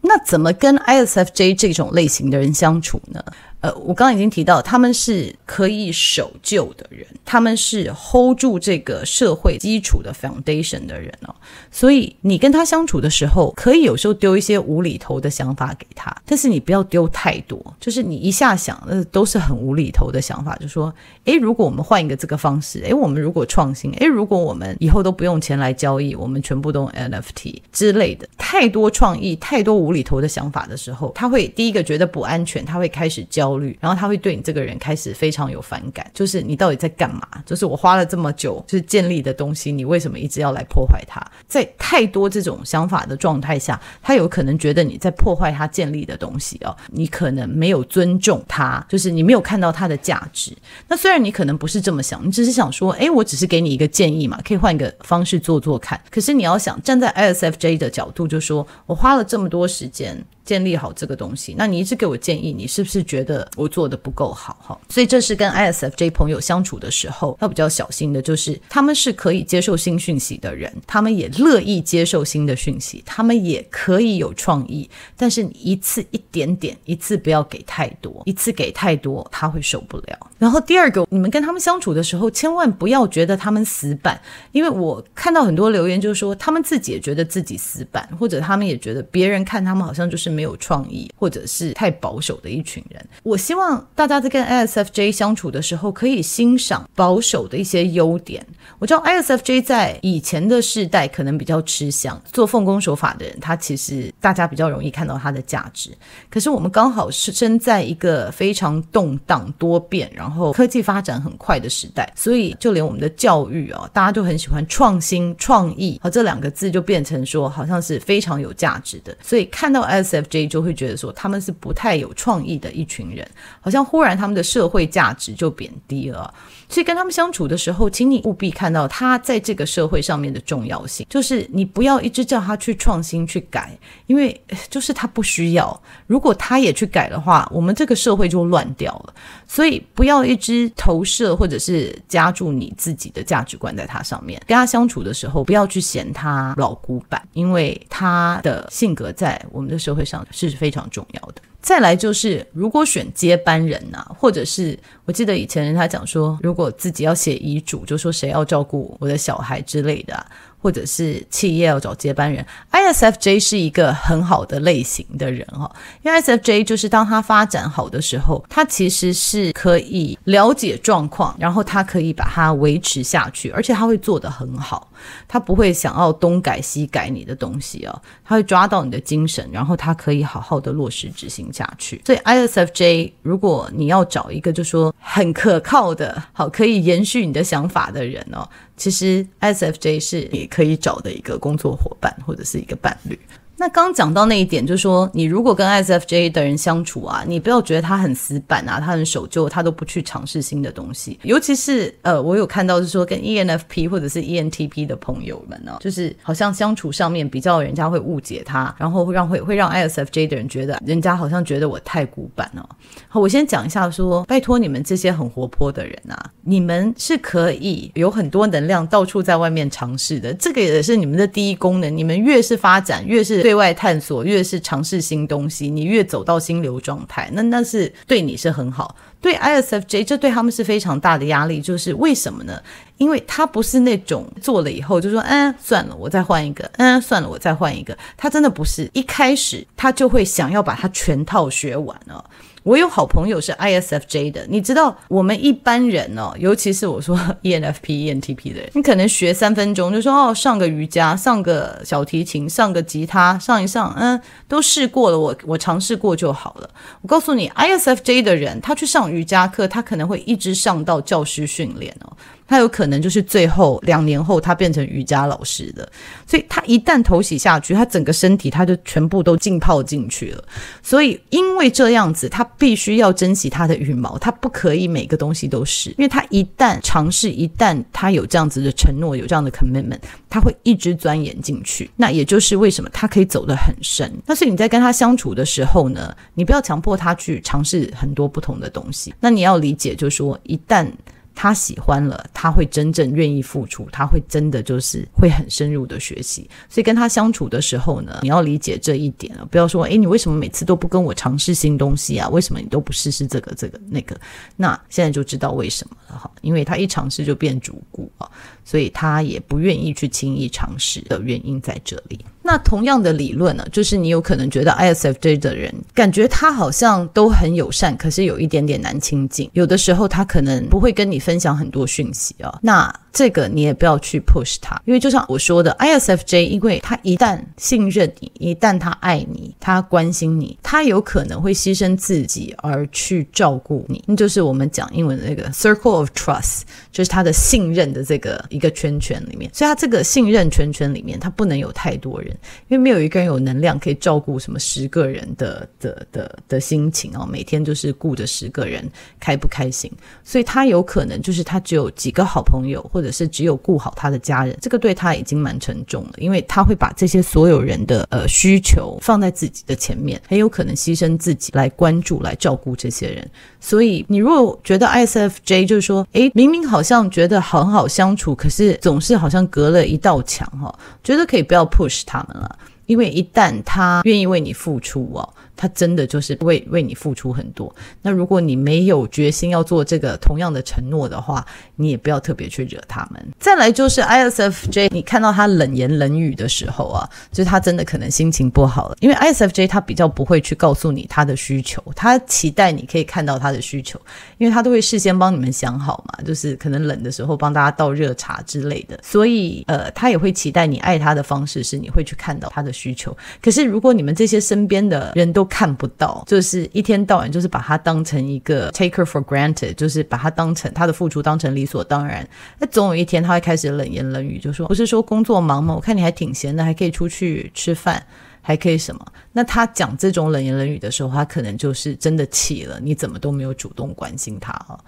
[0.00, 3.24] 那怎么跟 ISFJ 这种类型的人相处呢？
[3.66, 11.34] 呃，我刚刚已经提到，他们是可以守旧的人，他们是 hold 住这个社会基础的 foundation 的人哦。
[11.72, 33.55] 所以你跟他相处的时候，可以有时候丢一些无厘头的想法给他，但是你不要丢太多，就是你一下想，呃，都是很无厘头的想法，就说，诶，如果我们换一个这个方式，诶，我们如果创新，诶，如果我们以后都不用钱来交易，我们全部都用 NFT 之类的，太多创意，太多无厘头的想法的时候，他会第一个觉得不安全，他会开始交。
[33.80, 37.22] 然后他会对你这个人开始非常有反感，就是你到底在干嘛？
[37.44, 41.20] 就是我花了这么久就是建立的东西，你为什么一直要来破坏它？
[41.48, 50.56] 在太多这种想法的状态下，他有可能觉得你在破坏他建立的东西哦，你可能没有尊重他，就是你没有看到他的价值。
[50.88, 56.00] 那虽然你可能不是这么想，你只是想说，哎，我只是给你一个建议嘛，可以换一个方式做做看。
[56.10, 60.24] 可是你要想站在 ISFJ 的角度，就说我花了这么多时间。
[60.46, 64.56] 建立好这个东西，那你一直给我建议，你是不是觉得我做的不够好？
[64.62, 80.30] 哈，所以这是跟 ISFJ 朋友相处的时候要比较小心的，就是他们是可以接受新讯息的人，他们也乐意接受新的讯息，他们也可以有创意，但是你一次一点点，一次不要给太多，一次给太多他会受不了。
[80.38, 84.20] 然后第二个，你们跟他们相处的时候，千万不要觉得他们死板，
[84.52, 90.36] 因为我看到很多留言就是说，他们自己也觉得自己死板，或者他们也觉得别人看他们好像就是。
[90.36, 93.02] 没有创意，或者是太保守的一群人。
[93.22, 98.44] 我希望大家在跟 ISFJ 相处的时候，可以欣赏保守的一些优点。
[98.78, 105.90] 我知道 ISFJ 在以前的世代可能比较吃香，做奉公守法的人，他其实大家比较容易看到他的价值。
[106.28, 119.16] 可是我们刚好是身在一个非常动荡多变，然后然后科技发展很快的时代，所以就连我们的教育啊，大家就很喜欢创新创意，好，这两个字就变成说好像是非常有价值的。
[119.22, 123.24] 所以看到 S F J 就会觉得说他们是不太有创意的一群人，
[123.60, 126.34] 好像忽然他们的社会价值就贬低了。
[126.68, 131.06] 所以跟他们相处的时候，请你务必看到他在这个社会上面的重要性。
[131.08, 133.76] 就是你不要一直叫他去创新去改，
[134.06, 135.82] 因为就是他不需要。
[136.06, 139.14] 如果他也去改的话，我们这个社会就乱掉了。
[139.46, 144.42] 所以不要一直投射或者是加注你自己的价值观在他上面。
[144.46, 151.42] 跟他相处的时候，不要去嫌他老古板，因为他的性格在我们的社会上是非常重要的。
[151.66, 160.24] 再来就是，如果选接班人呐、啊，或者是我记得以前他讲说，如果自己要写遗嘱，就说谁要照顾我的小孩之类的、
[160.62, 165.68] 或者是企业要找接班人，ISFJ 是一个很好的类型的人哈，
[166.04, 174.88] 因为 ISFJ 就是当他发展好的时候，他其实是可以了解状况，然后他可以把它维持下去，而且他会做得很好，
[175.28, 182.00] 他不会想要东改西改你的东西哦，他会抓到你的精神，然后他可以好好的落实执行下去。
[182.04, 188.48] 所以 ISFJ 如果你要找一个就说很可靠的，好可以延续你的想法的人哦。
[188.76, 193.18] 其实 ISFJ 是你可以找的一个工作伙伴或者是一个伴侣。
[193.58, 201.18] 那刚讲到那一点，就是说，你如果跟 ISFJ 的人相处啊，你不要觉得他很死板啊，他很守旧，他都不去尝试新的东西。
[201.22, 212.68] 尤其是呃，我有看到是说跟 ENFP 或者是 ENTP 的朋友们呢、就是好像相处上面比较人家会误解他，然后会让会会让 ISFJ 的人觉得人家好像觉得我太古板了、哦。
[213.08, 221.96] 好，我先讲一下说，拜托你们这些很活泼的人啊，你们是可以有很多能量到处在外面尝试的，这个也是你们的第一功能。
[221.96, 223.45] 你们越是发展，越是。
[223.46, 228.96] 对外探索，越是尝试新东西，你越走到心流状态，那那是对你是很好。
[229.20, 231.60] 对 ISFJ，这对他们是非常大的压力。
[231.60, 232.60] 就是为什么呢？
[232.96, 237.96] 因为他不是那种做了以后就说，嗯，算了，我再换一个，嗯，算了，我再换一个。
[238.16, 242.24] 他真的不是一开始他就会想要把它全套学完了。
[242.66, 256.68] 我有好朋友是 ISFJ 的，你知道，我们一般人哦，尤其是我说 ENFP、ENTP 的人，你可能学三分钟就说哦，上个瑜伽，上个小提琴，上个吉他，上一上，嗯，都试过了，我我尝试过就好了。
[257.02, 262.16] 我告诉你，ISFJ 的人，他去上瑜伽课，他可能会一直上到教师训练哦。
[262.46, 265.88] 他有可能就是最后两年后，他变成瑜伽老师的，
[266.26, 270.44] 所以他一旦投洗下去，他整个身体他就全部都浸泡进去了。
[270.82, 279.98] 所以因为这样子，他必须要珍惜他的羽毛，他不可以每个东西都试，因为他一旦尝试，一旦他有这样子的承诺，有这样的 commitment，
[280.30, 281.90] 他会一直钻研进去。
[281.96, 284.10] 那也就是为什么他可以走得很深。
[284.24, 289.12] 那所以你在跟他相处的时候呢，你不要强迫他去尝试很多不同的东西。
[289.18, 290.86] 那你要理解，就是说一旦。
[291.36, 296.48] 他喜欢了，他会真正愿意付出，他会真的就是会很深入的学习。
[296.70, 302.26] 所以跟他相处的时候呢，你要理解这一点啊，不要说，诶，你为什么每次都不跟我尝试新东西啊？
[302.30, 304.18] 为什么你都不试试这个、这个、那个？
[304.56, 308.26] 那现在就知道为什么了哈，因为他一尝试就变主顾啊，
[308.64, 312.24] 所以他也不愿意去轻易尝试的原因在这里。
[312.46, 319.50] 那同样的理论呢，就是你有可能觉得 ISFJ 的人感觉他好像都很友善，可是有一点点难亲近。
[319.52, 322.56] 有的时候他可能不会跟你分享很多讯息啊。
[322.62, 334.04] 那这个你也不要去 push 他，因为就像我说的，ISFJ 因为他一旦信任你，一旦他爱你，他关心你，他有可能会牺牲自己而去照顾你。
[334.06, 336.60] 那就是我们讲英文的那个 circle of trust，
[336.92, 339.50] 就是他的信任的这个一个圈圈里面。
[339.52, 342.35] 所以他这个信任圈圈里面，他不能有太多人。
[342.68, 349.90] 因为没有一个人有能量可以照顾什么十个人的的的的心情哦，每天就是顾着十个人开不开心，
[350.24, 363.28] 所以他有可能就是他只有几个好朋友，或者是只有顾好他的家人，这个对他已经蛮沉重了，因为他会把这些所有人的呃需求放在自己的前面，很有可能牺牲自己来关注来照顾这些人。
[363.60, 370.72] 所以你如果觉得 ISFJ 就是说，诶，明明好像觉得很好相处，可是总是好像隔了一道墙哈，
[371.02, 375.34] 觉得可以不要 push 他们了，因为一旦他愿意为你付出哦。
[375.56, 377.74] 他真的就是为为你付出很多。
[378.02, 381.44] 那如果你没有决心要做这个同样的承诺的话，
[381.76, 383.26] 你也不要特别去惹他们。
[383.38, 388.96] 再来就是 ISFJ，你看到他冷言冷语的时候啊，就是他真的可能心情不好了。
[389.00, 394.00] 因为 ISFJ 他比较不会去告诉你他的需求，他期待你可以看到他的需求，
[394.38, 398.98] 因为他都会事先帮你们想好嘛，就是可能冷的时候帮大家倒热茶之类的。
[399.02, 403.16] 所以呃，他也会期待你爱他的方式是你会去看到他的需求。
[403.40, 412.28] 可是如果你们这些身边的人都看不到，就是一天到晚就是把他当成一个 taker for granted，就是把他当成他的付出当成理所当然。
[412.58, 415.74] 那总有一天他会开始冷言冷语，就说不是说工作忙吗？
[415.74, 418.02] 我看你还挺闲的，还可以出去吃饭，
[418.42, 419.06] 还可以什么？
[419.32, 422.78] 那他讲这种冷言冷语的时候，他可能就是真的气了。
[422.80, 424.78] 你怎么都没有主动关心他啊？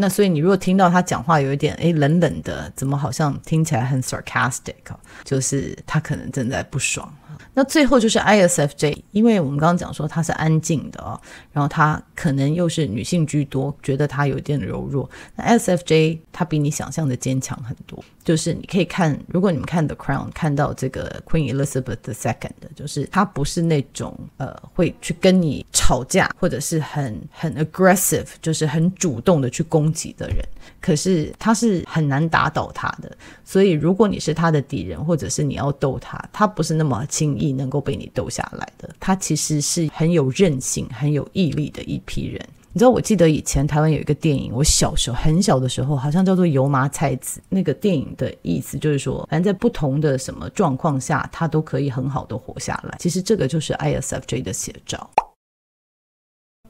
[0.00, 4.74] 那所以你如果听到他讲话有一点诶冷冷的，怎么好像听起来很 sarcastic，
[5.24, 7.12] 就是他可能正在不爽。
[7.58, 15.10] 那最后就是 ISFJ，因为我们刚刚讲说他是安静的哦，然后他可能又是女性居多，觉得他有点柔弱。
[15.34, 30.44] 那 ISFJ 他比你想象的坚强很多，就是你可以看，如果你们看 The Crown 看到这个 Queen Elizabeth II 的，就是他不是那种呃会去跟你吵架，或者是很很 aggressive，就是很主动的去攻击的人，
[30.80, 33.10] 可是他是很难打倒他的。
[33.44, 37.48] 所以如果你是他的敌人，或者是你要斗他，他不是那么轻易。
[37.58, 42.46] 能够被你斗下来的，他其实是很有韧性、很有毅力的一批人。
[42.72, 47.40] 你知道，我记得以前台湾有一个电影，我小时候很小的时候，好像叫做《油麻菜籽》。
[47.48, 52.96] 那个电影的意思就是说，反正在不同的什么状况下，他都可以很好的活下来。
[52.98, 55.08] 其实这个就是 ISFJ 的写照。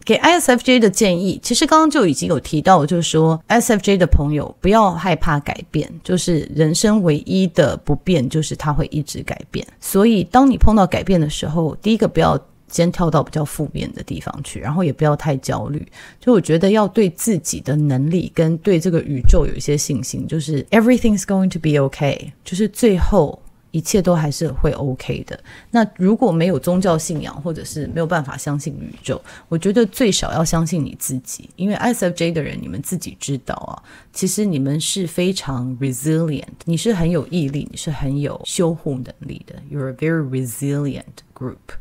[0.05, 9.67] 给 ISFJ 的建议，其实刚刚就已经有提到，就是说 ISFJ 的朋友不要害怕改变，就是人生唯一的不变就是它会一直改变。
[9.81, 15.87] 所以当你碰到改变的时候，第一个不要先跳到比较负面的地方去，然后也不要太焦虑。
[16.21, 23.41] 就我觉得要对自己的能力跟对这个宇宙有一些信心，就是 everything's going to be okay，就是最后。
[23.71, 25.39] 一切都还是会 OK 的。
[25.71, 31.51] 那如果没有宗教信仰，或者是没有办法相信宇宙，我觉得最少要相信你自己。
[31.55, 33.77] 因为 ISFJ 的人，你们自己知道啊，
[34.11, 39.55] 其实你们是非常 resilient，你是很有毅力，你是很有修护能力的。
[39.71, 41.05] You're a very resilient
[41.35, 41.77] group。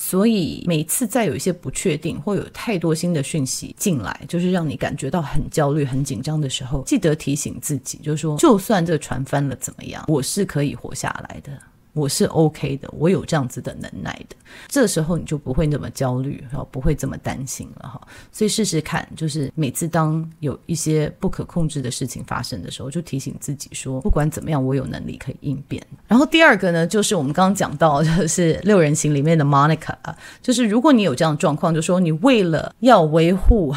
[0.00, 11.50] 所以每次再有一些不确定，或有太多新的讯息进来，就是让你感觉到很焦虑、很紧张的时候，记得提醒自己，就是说，就算这船翻了怎么样，我是可以活下来的。
[11.98, 14.36] 我是 OK 的，我有这样子的能耐的，
[14.68, 18.00] 这时候你就不会那么焦虑，哈，不会这么担心了，哈。
[18.30, 25.84] 所以试试看，就是每次当有一些不可控制的事情发生的时候，就提醒自己说，不管怎么样，我有能力可以应变。
[26.06, 33.74] 然后第二个呢，就是我们刚刚讲到，就是六人行里面的 Monica 啊，就是如果你有这样的状况，就说你为了要维护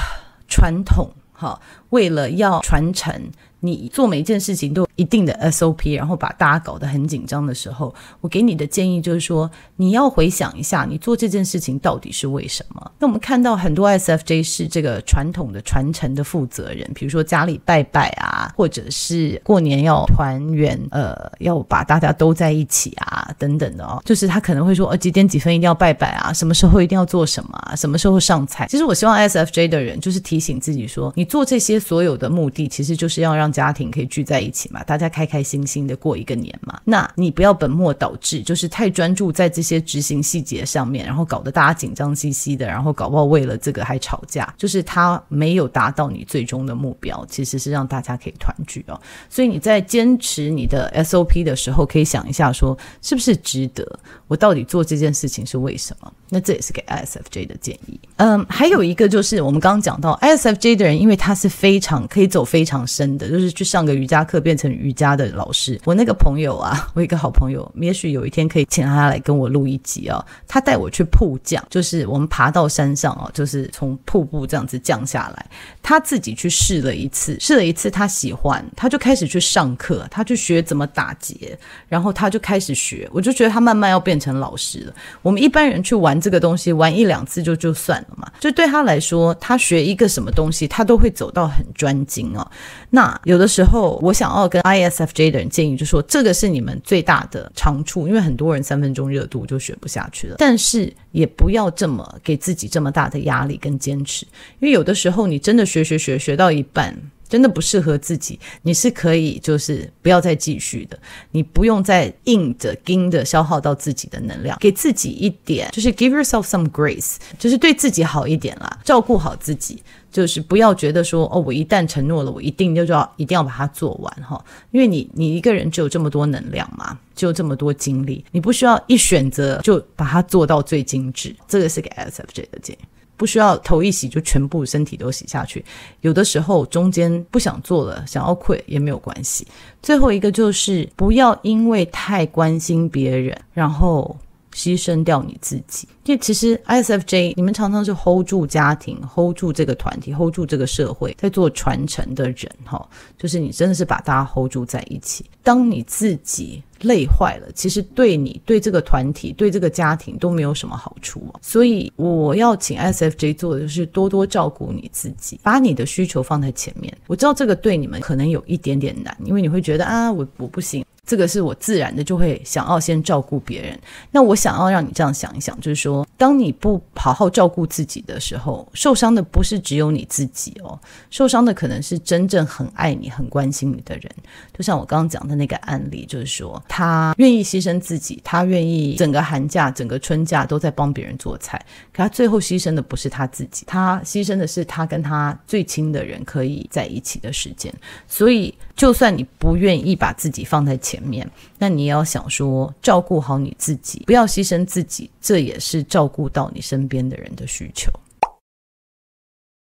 [0.47, 3.31] 传统，哈，为了要传承。
[3.61, 12.91] 你做每一件事情都有一定的 SOP，然后把大家搞得很紧张的时候，我给你的建议就是说，你要回想一下，你做这件事情到底是为什么？
[12.99, 28.65] 那我们看到很多 SFJ 是这个传统的传承的负责人，比如说家里拜拜啊，或者是过年要团圆，呃，要把大家都在一起啊，等等的哦，就是他可能会说，呃，几点几分一定要拜拜啊，什么时候一定要做什么啊，什么时候上菜。
[28.69, 36.79] 其实我希望 SFJ 的人就是提醒自己说，你做这些所有的目的，其实就是要让家庭可以聚在一起嘛，大家开开心心的过一个年嘛。
[36.85, 48.99] 那你不要本末倒置，就是太专注在这些执行细节上面，然后搞得大家紧张兮兮的，然后搞不好为了这个还吵架，就是他没有达到你最终的目标，其实是让大家可以团聚哦。
[49.29, 53.99] 所以你在坚持你的 SOP 的时候，可以想一下说，是不是值得？
[54.27, 56.11] 我到底做这件事情是为什么？
[56.29, 57.99] 那这也是给 ISFJ 的建议。
[58.15, 65.81] 嗯，还有一个就是我们刚刚讲到 ISFJ 的人，因为他是非常可以走非常深的，就是去上个瑜伽课变成瑜伽的老师。
[65.83, 70.23] 我那个朋友啊， 我一个好朋友，也许有一天可以请他来跟我录一集哦。
[70.47, 75.45] 他带我去瀑降，就是我们爬到山上哦，就是从瀑布这样子降下来。
[75.81, 81.57] 他自己去试了一次，试了一次他喜欢，他就开始去上课，他去学怎么打结，
[81.89, 83.09] 然后他就开始学。
[83.11, 84.93] 我就觉得他慢慢要变成老师了。
[85.23, 86.21] 我们一般人去玩。
[86.21, 92.45] 这个东西玩一两次就就算了嘛，就对他来说，他学一个什么东西，他都会走到很专精哦。
[92.91, 100.35] 那有的时候，我想要跟 ISFJ 的人建议，就说这个是你们最大的长处，因为很多人三分钟热度就学不下去了。
[100.37, 104.25] 但是也不要这么给自己这么大的压力跟坚持，
[104.59, 106.93] 因为有的时候你真的学学学学到一半。
[107.31, 110.99] 真的不适合自己，你是可以就是不要再继续的，
[111.31, 132.79] 你不用再硬着、盯着消耗到自己的能量，给自己一点，就是 give yourself some grace，就是对自己好一点啦，照顾好自己，就是不要觉得说哦，我一旦承诺了，我一定就要一定要把它做完哈，因为你你一个人只有这么多能量嘛，就这么多精力，你不需要一选择就把它做到最精致，这个是给 S F J 的建议。
[133.21, 135.63] 不需要头一洗就全部身体都洗下去，
[135.99, 139.45] 有的时候中间不想做了，想要 quit 也没有关系。
[139.79, 144.17] 最后一个就是不要因为太关心别人，然后
[144.55, 145.87] 牺牲掉你自己。
[146.05, 155.23] 因为其实 ISFJ 你们常常是 hold 住家庭，hold 住这个团体，hold 住这个社会，在做传承的人哈，就是你真的是把大家 hold 住在一起。
[155.43, 161.23] 当你自己累坏了，其实对你、对这个团体、对这个家庭都没有什么好处。
[161.41, 166.95] 所以我要请 S F J 做的就是多多照顾你自己，把你的需求放在前面。
[167.07, 170.85] 我知道这个对你们可能有一点点难，因为你会觉得啊，我我不行。
[171.11, 173.77] 这个是我自然的就会想要先照顾别人。
[174.11, 184.09] 那我想要让你这样想一想，就是说，当你不好好照顾自己的时候，受伤的不是只有你自己哦，受伤的可能是真正很爱你、很关心你的人。
[184.57, 197.73] 就像我刚刚讲的那个案例，就是说，他愿意牺牲自己，他愿意整个寒假、整个春假都在帮别人做菜，可他最后牺牲的不是他自己，他牺牲的是他跟他最亲的人可以在一起的时间。
[198.07, 207.91] 所以，就算你不愿意把自己放在前面，那你也要想说，照顾好你自己，不要牺牲自己，这也是照顾到你身边的人的需求。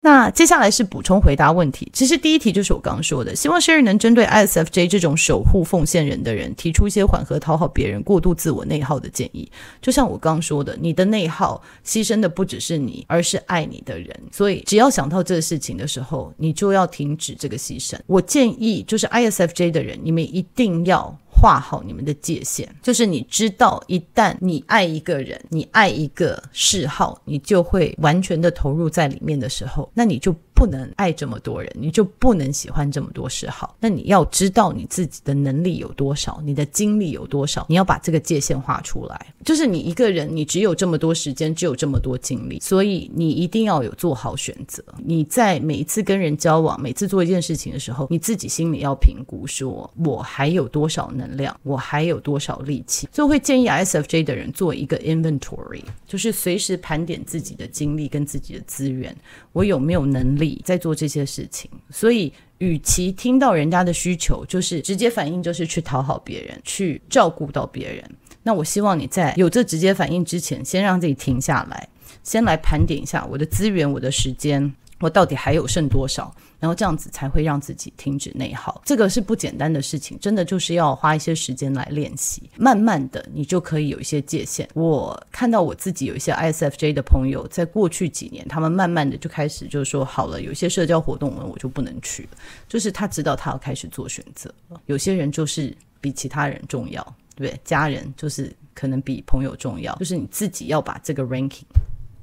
[0.06, 1.88] 那接下来是补充回答问题。
[1.90, 9.50] 其实第一题就是我刚刚说的，希望 Sherry 能针对 ISFJ 这种守护奉献人的人，提出一些缓和讨好别人、过度自我内耗的建议。
[9.80, 14.14] 就像我刚刚说的，你的内耗牺牲的不只是你，而是爱你的人。
[14.30, 17.98] 所以只要想到这个事情的时候，你就要停止这个牺牲。
[18.06, 21.18] 我建议就是 ISFJ 的人，你们一定要。
[21.34, 30.34] 画好你们的界限，就是你知道，一旦你爱一个人，你爱一个嗜好，你就会完全的投入在里面的时候，那你就。
[30.54, 33.76] 不能爱这么多人，你就不能喜欢这么多嗜好。
[33.80, 39.34] 那你要知道你自己的能力有多少，你的精力有多少，你要把这个界限画出来。
[39.44, 44.82] 就是你一个人，你只有这么多时间，只有这么多精力，所以你一定要有做好选择。
[45.04, 53.08] 你在每一次跟人交往，每次做一件事情的时候，你自己心里要评估：说我还有多少能量，我还有多少力气。
[53.12, 59.14] 所以会建议 S F J 的人做一个 inventory，就是随时盘点自己的精力跟自己的资源，
[59.52, 60.43] 我有没有能力。
[60.64, 68.04] 在做这些事情，所以与其听到人家的需求，就是直接反应，就是去讨好别人，去照顾到别人。
[68.42, 71.88] 那我希望你在有这直接反应之前，先让自己停下来，
[72.22, 74.74] 先来盘点一下我的资源、我的时间。
[75.04, 76.34] 我到底还有剩多少？
[76.58, 78.80] 然后这样子才会让自己停止内耗。
[78.86, 82.48] 这个是不简单的事情，真的就是要花一些时间来练习。
[82.56, 84.66] 慢慢的，你就可以有一些界限。
[84.72, 92.30] 我看到我自己有一些 ISFJ 的朋友，在过去几年，他们慢慢的就开始就是说，好了，有一些社交活动呢，我就不能去了。
[92.66, 94.80] 就是他知道他要开始做选择了。
[94.86, 97.02] 有些人就是比其他人重要，
[97.36, 97.60] 对不对？
[97.62, 99.94] 家人就是可能比朋友重要。
[99.96, 101.66] 就是你自己要把这个 ranking。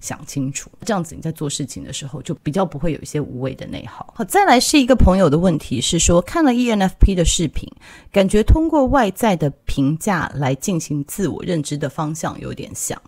[0.02, 4.12] 想清楚，这样子你在做事情的时候就比较不会有一些无谓的内耗。
[4.16, 7.72] 好，再来是一个朋友的问题是说，看了 ENFP 的视频，
[8.12, 13.00] 感觉通过外在的评价来进行自我认知的方向有点像。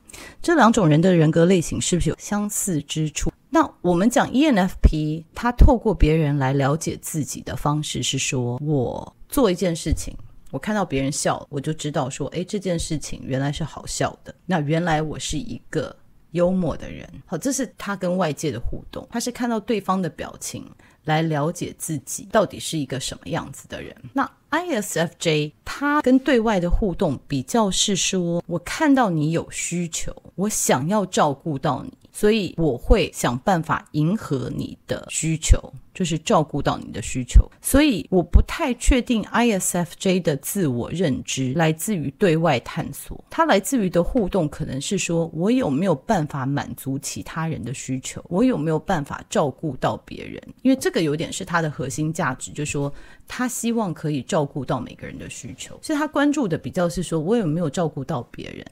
[0.41, 3.31] 这两种人的人格类型是不是有相似之处？
[3.49, 10.15] 那我们讲 ENFP，他透过别人来了解自己的方式是说，我做一件事情，
[10.51, 14.33] 我看到别人笑，我就知道说，诶，这件事情原来是好笑的。
[14.45, 15.95] 那原来我是一个。
[16.33, 20.69] 幽默的人，好，这是他跟外界的互动，他是看到对方的表情
[21.05, 23.95] 来了解自己到底是一个什么样子的人。
[24.13, 31.91] 那 ISFJ 他跟对外的互动比较是说，我看到你有需求，我想要照顾到你。
[32.13, 35.59] 所以我会想办法迎合你的需求，
[35.95, 37.49] 就是照顾到你的需求。
[37.59, 50.39] 所以我不太确定 ISFJ 的自我认知来自于对外探索，它来自于的互动可能是说，我有没有办法满足其他人的需求，我有没有办法照顾到别人？
[50.61, 52.93] 因为这个有点是他的核心价值，就是说
[53.27, 58.63] 他希望可以照顾到每个人的需求，所以他关注的比较是说我有没有照顾到别人。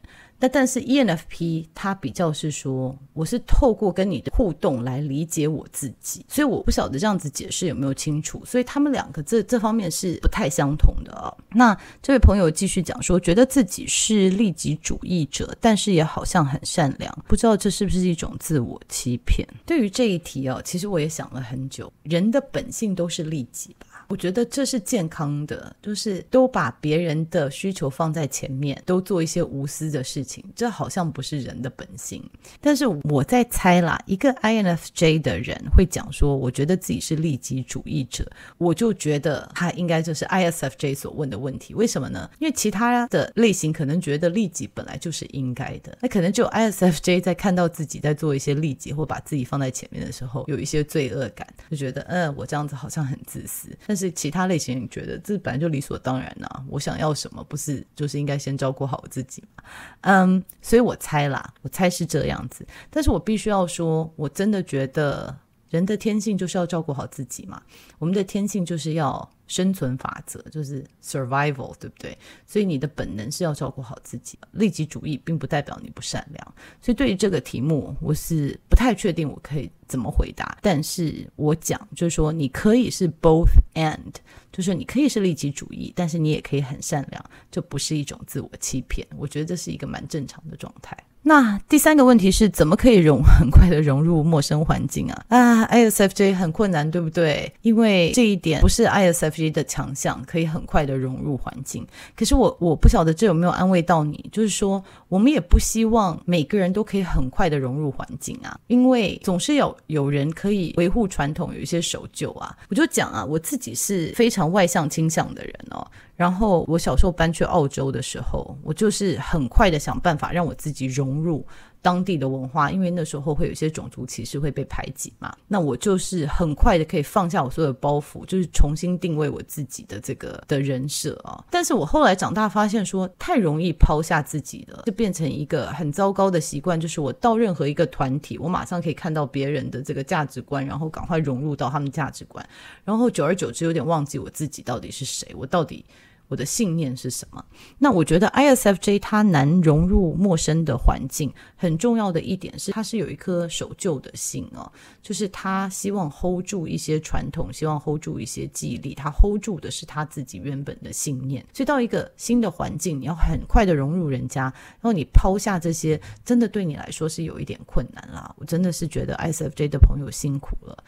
[0.42, 11.32] 但但是 ENFP 他比较是说，我是透过跟你的互动来理解我自己，所以我不晓得这样子解释有没有清楚，所以他们两个这这方面是不太相同的啊。
[11.52, 19.48] 那这位朋友继续讲说，觉得自己是利己主义者，但是也好像很善良，不知道这是不是一种自我欺骗？
[19.66, 23.86] 对于这一题哦，其实我也想了很久，人的本性都是利己吧。
[24.12, 32.22] 我觉得这是健康的，就是都把别人的需求放在前面，都做一些无私的事情，这好像不是人的本性。
[32.60, 41.74] 但是我在猜啦，一个 INFJ 的人会讲说，我觉得自己是利己主义者，我就觉得他应该就是 ISFJ 所问的问题。
[41.74, 42.30] 为什么呢？
[42.40, 54.01] 因为其他的类型可能觉得利己本来就是应该的，那可能只有 ISFJ 在看到自己在做一些利己或把自己放在前面的时候，有一些罪恶感，就觉得嗯，我这样子好像很自私，但是。
[54.02, 59.64] 是其他类型，你觉得这本来就理所当然呢、我想要什么，不是就是应该先照顾好我自己吗？
[60.02, 62.66] 嗯，所以我猜啦，我猜是这样子。
[62.90, 65.34] 但是我必须要说，我真的觉得
[65.70, 67.62] 人的天性就是要照顾好自己嘛。
[68.00, 69.32] 我们的天性就是要。
[69.52, 72.18] 生存法则就是 survival，对不对？
[72.48, 74.40] 所以你的本能是要照顾好自己。
[74.54, 76.56] 利己主义并不代表你不善良。
[76.82, 80.58] 所以对于这个题目，我是不太确定我可以怎么回答。
[80.62, 84.14] 但是我讲就是说，你可以是 both and，
[84.54, 89.06] 就是你可以是利己主义，但是你也可以很善良，这不是一种自我欺骗。
[89.18, 90.98] 我觉得这是一个蛮正常的状态。
[91.24, 95.26] 那第三个问题是怎么可以融很快的融入陌生环境啊？
[95.30, 97.54] 啊，ISFJ 很困难，对不对？
[97.62, 101.86] 因为这一点不是 ISFJ 的强项，可以很快的融入环境。
[102.16, 112.58] 可是我我不晓得这有没有安慰到你，就是说我们也不希望每个人都可以很快的融入环境啊，因为总是有有人可以维护传统，有一些守旧啊。
[112.70, 115.86] 我就讲啊，我自己是非常外向倾向的人哦。
[116.22, 121.44] 然后我小时候搬去澳洲的时候，我就是很快的想办法让我自己融入
[121.82, 125.36] 当地的文化，因为那时候会有一些种族歧视会被排挤嘛。
[125.48, 131.44] 那我就是很快的可以放下我所有的包袱，就是重新定位我自己的这个的人设啊。
[131.50, 142.48] 但是我后来长大发现说，太容易抛下自己了，就变成一个很糟糕的习惯，就是我到任何一个团体，我马上可以看到别人的这个价值观，然后赶快融入到他们价值观，
[142.86, 145.84] 然后久而久之有点忘记我自己到底是谁，我到底。
[146.32, 147.44] 我的信念是什么？
[147.78, 154.72] 那我觉得 ISFJ 它难融入陌生的环境，很重要的一点是，它是有一颗守旧的心哦，
[155.02, 161.46] 就是他希望 hold 住一些传统，希望 hold 住一些记忆力，他 hold 住的是他自己原本的信念。
[161.52, 168.34] 所以到一个新的环境，你要很快的融入人家，然后你抛下这些，真的对你来说是有一点困难啦。
[168.38, 170.82] 我真的是觉得 ISFJ 的朋友辛苦了。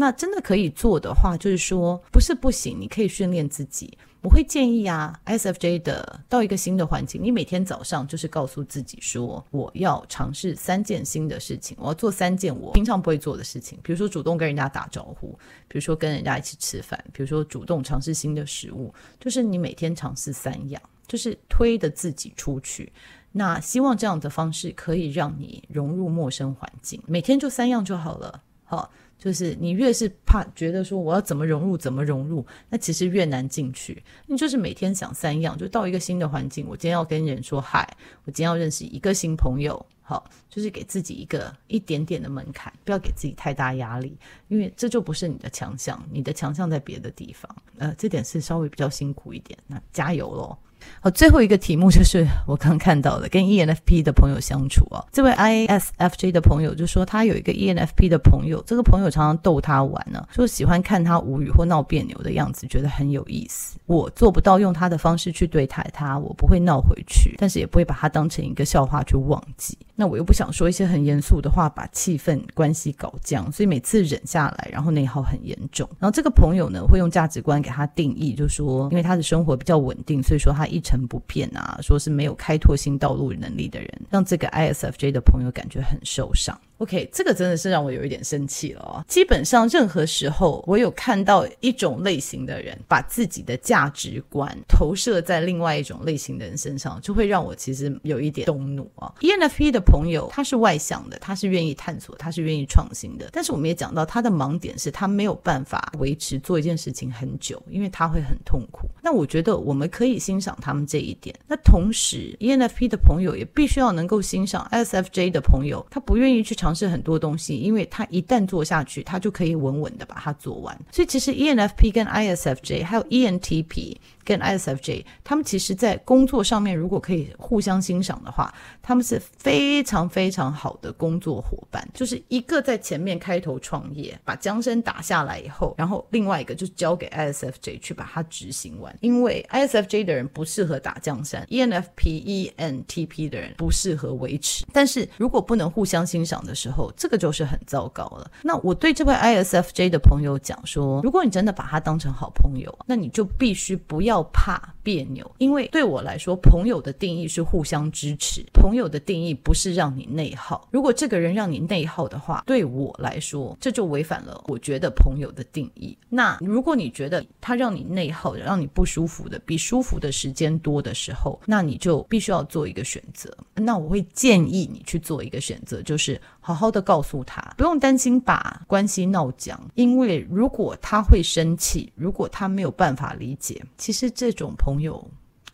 [0.00, 3.98] 那真的可以做的话，就是说不是不行，你可以训练自己。
[4.20, 15.36] 我会建议啊，S F J 的到一个新的环境，你每天早上就是告诉自己说，我要尝试三件新的事情，我要做三件我平常不会做的事情，比如说主动跟人家打招呼，
[15.66, 22.92] 比如说跟人家一起吃饭，比如说主动尝试新的食物，就是你每天尝试三样，就是推着自己出去。
[23.32, 28.92] 那希望这样的方式可以让你融入陌生环境，每天就三样就好了，好。
[29.18, 34.02] 就是你越是怕觉得说我要怎么融入怎么融入，那其实越难进去。
[34.26, 37.86] 你就是每天想三样，就到一个新的环境，我今天要跟人说嗨，
[38.24, 44.16] 我今天要认识一个新朋友，好，就是给自己一个一点点的门槛，不要给自己太大压力，
[44.46, 47.56] 因为这就不是你的强项，你的强项在别的地方。
[47.78, 50.56] 呃，这点是稍微比较辛苦一点，那加油喽。
[51.00, 55.04] 好，最后一个题目就是我刚看到的，跟 ENFP 的朋友相处啊。
[55.12, 63.78] 这位 ISFJ 的朋友就说，他有一个 ENFP 的朋友，这个朋友常常逗他玩呢、啊，说喜欢看他无语或闹别扭的样子，觉得很有意思。
[63.86, 69.78] 我做不到用他的方式去对待他，我不会闹回去，但是也不会把他当成一个笑话去忘记。
[70.00, 75.88] 那我又不想说一些很严肃的话，把气氛关系搞僵，所以每次忍下来，然后内耗很严重。
[75.98, 86.56] 然后这个朋友呢，会用价值观给他定义，就说因为他的生活比较稳定，所以说他一成不变啊，说是没有开拓新道路能力的人，让这个 ISFJ 的朋友感觉很受伤。
[86.78, 89.04] OK，这个真的是让我有一点生气了哦。
[89.08, 99.12] 基本上任何时候，我有看到一种类型的人把自己的价值观投射在另外一种类型的人身上，就会让我其实有一点动怒啊。
[99.18, 103.28] ENFP 的朋友他是外向的，他是愿意探索，他是愿意创新的。
[103.32, 108.86] 但是我们也讲到他的盲点是他没有办法维持做一件事情很久，因为他会很痛苦。
[109.02, 111.34] 那我觉得我们可以欣赏他们这一点。
[111.48, 116.68] 那同时，ENFP 的朋友也必须要能够欣赏 ISFJ 的朋友，他不愿意去尝。
[116.68, 120.78] 尝试很多东西，因为他一旦做下去，他就可以稳稳的把它做完。
[120.92, 123.96] 所以其实 ENFP 跟 ISFJ 还有 ENTP。
[124.28, 131.88] 跟 ISFJ，他们其实在工作上面，如果可以互相欣赏的话，他们是非非常非常好的工作伙伴。
[131.94, 138.96] 就是一个在前面开头创业，把江山打下来以后，然后另外一个就交给 ISFJ 去把它执行完。
[139.00, 144.66] 因为 ISFJ 的人不适合打江山，ENFP、ENTP 的人不适合维持。
[144.72, 148.30] 但是如果不能互相欣赏的时候，这个就是很糟糕了。
[148.42, 154.18] 那我对这位 ISFJ 的朋友讲说，如果你真的把他当成好朋友，那你就必须不要。
[154.32, 158.44] 怕别扭，因为对我来说，朋友的定义是互相支持。
[158.52, 160.68] 朋友的定义不是是让你内耗。
[160.70, 165.96] 如果这个人让你内耗的话，对我来说，这就违反了我觉得朋友的定义。
[166.08, 173.32] 那如果你觉得他让你内耗的，让你不舒服的，比舒服的时间多的时候，那你就必须要做一个选择。
[173.54, 184.08] 那我会建议你去做一个选择，就是好好的告诉他，不用担心把关系闹僵，因为如果他会生气，如果他没有办法理解，其实。
[184.18, 185.06] 这种朋友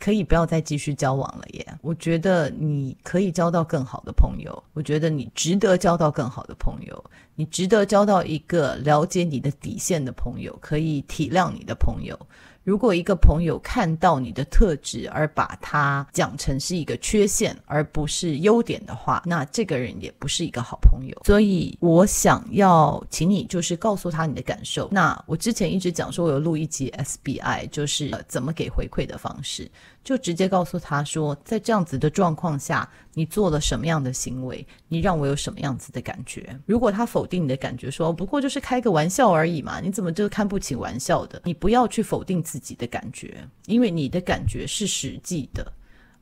[0.04, 1.66] 可以不要再继续交往了耶！
[1.80, 12.18] 我觉得你可以交到更好的朋友，我觉得你值得交到更好的朋友，你值得交到一个了解你的底线的朋友，可以体谅你的朋友。
[12.64, 21.14] 如果一个朋友看到你的特质而把它讲成是一个缺陷，而不是优点的话，那这个人也不是一个好朋友。
[21.26, 24.88] 所以我想要请你就是告诉他你的感受。
[24.90, 29.70] 那我之前一直讲说，我有录一集 SBI，就是，呃，怎么给回馈的方式。
[30.04, 36.56] 就直接告诉他说，在这样子的状况下，你做了什么样的行为，你让我有什么样子的感觉。
[36.66, 41.40] 如果他否定你的感觉，说不过就是开个玩笑而已嘛，你怎么就看不起玩笑的？
[41.44, 45.72] 你不要去否定自己的感觉，因为你的感觉是实际的。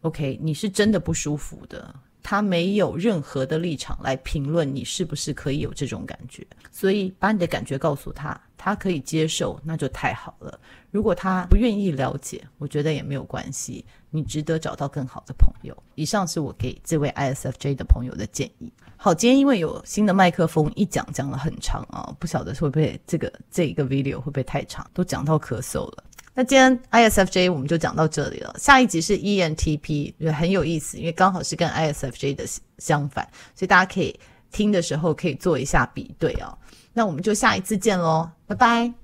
[0.03, 1.95] OK，你是真的不舒服的。
[2.23, 10.59] 他没有任何的立场来评论你是不是可以有这种感觉，所以把你的感觉告诉他，他可以接受，那就太好了。
[10.91, 15.77] 如果他不愿意了解，我觉得也没有关系，你值得找到更好的朋友。
[15.95, 18.73] 以上是我给这位 ISFJ 的朋友的建议。
[18.97, 26.05] 好，今天因为有新的麦克风，一讲讲了很长啊，不晓得会不会这个这一个 video 会不会太长，都讲到咳嗽了。
[26.35, 32.45] 那今天 ISFJ 我们就讲到这里了，下一集是 ENTP，也很有意思，因为刚好是跟 ISFJ 的
[32.78, 34.18] 相反，所以大家可以
[34.51, 36.57] 听的时候可以做一下比对哦。
[36.95, 39.01] 那我们就下一次见喽，拜拜。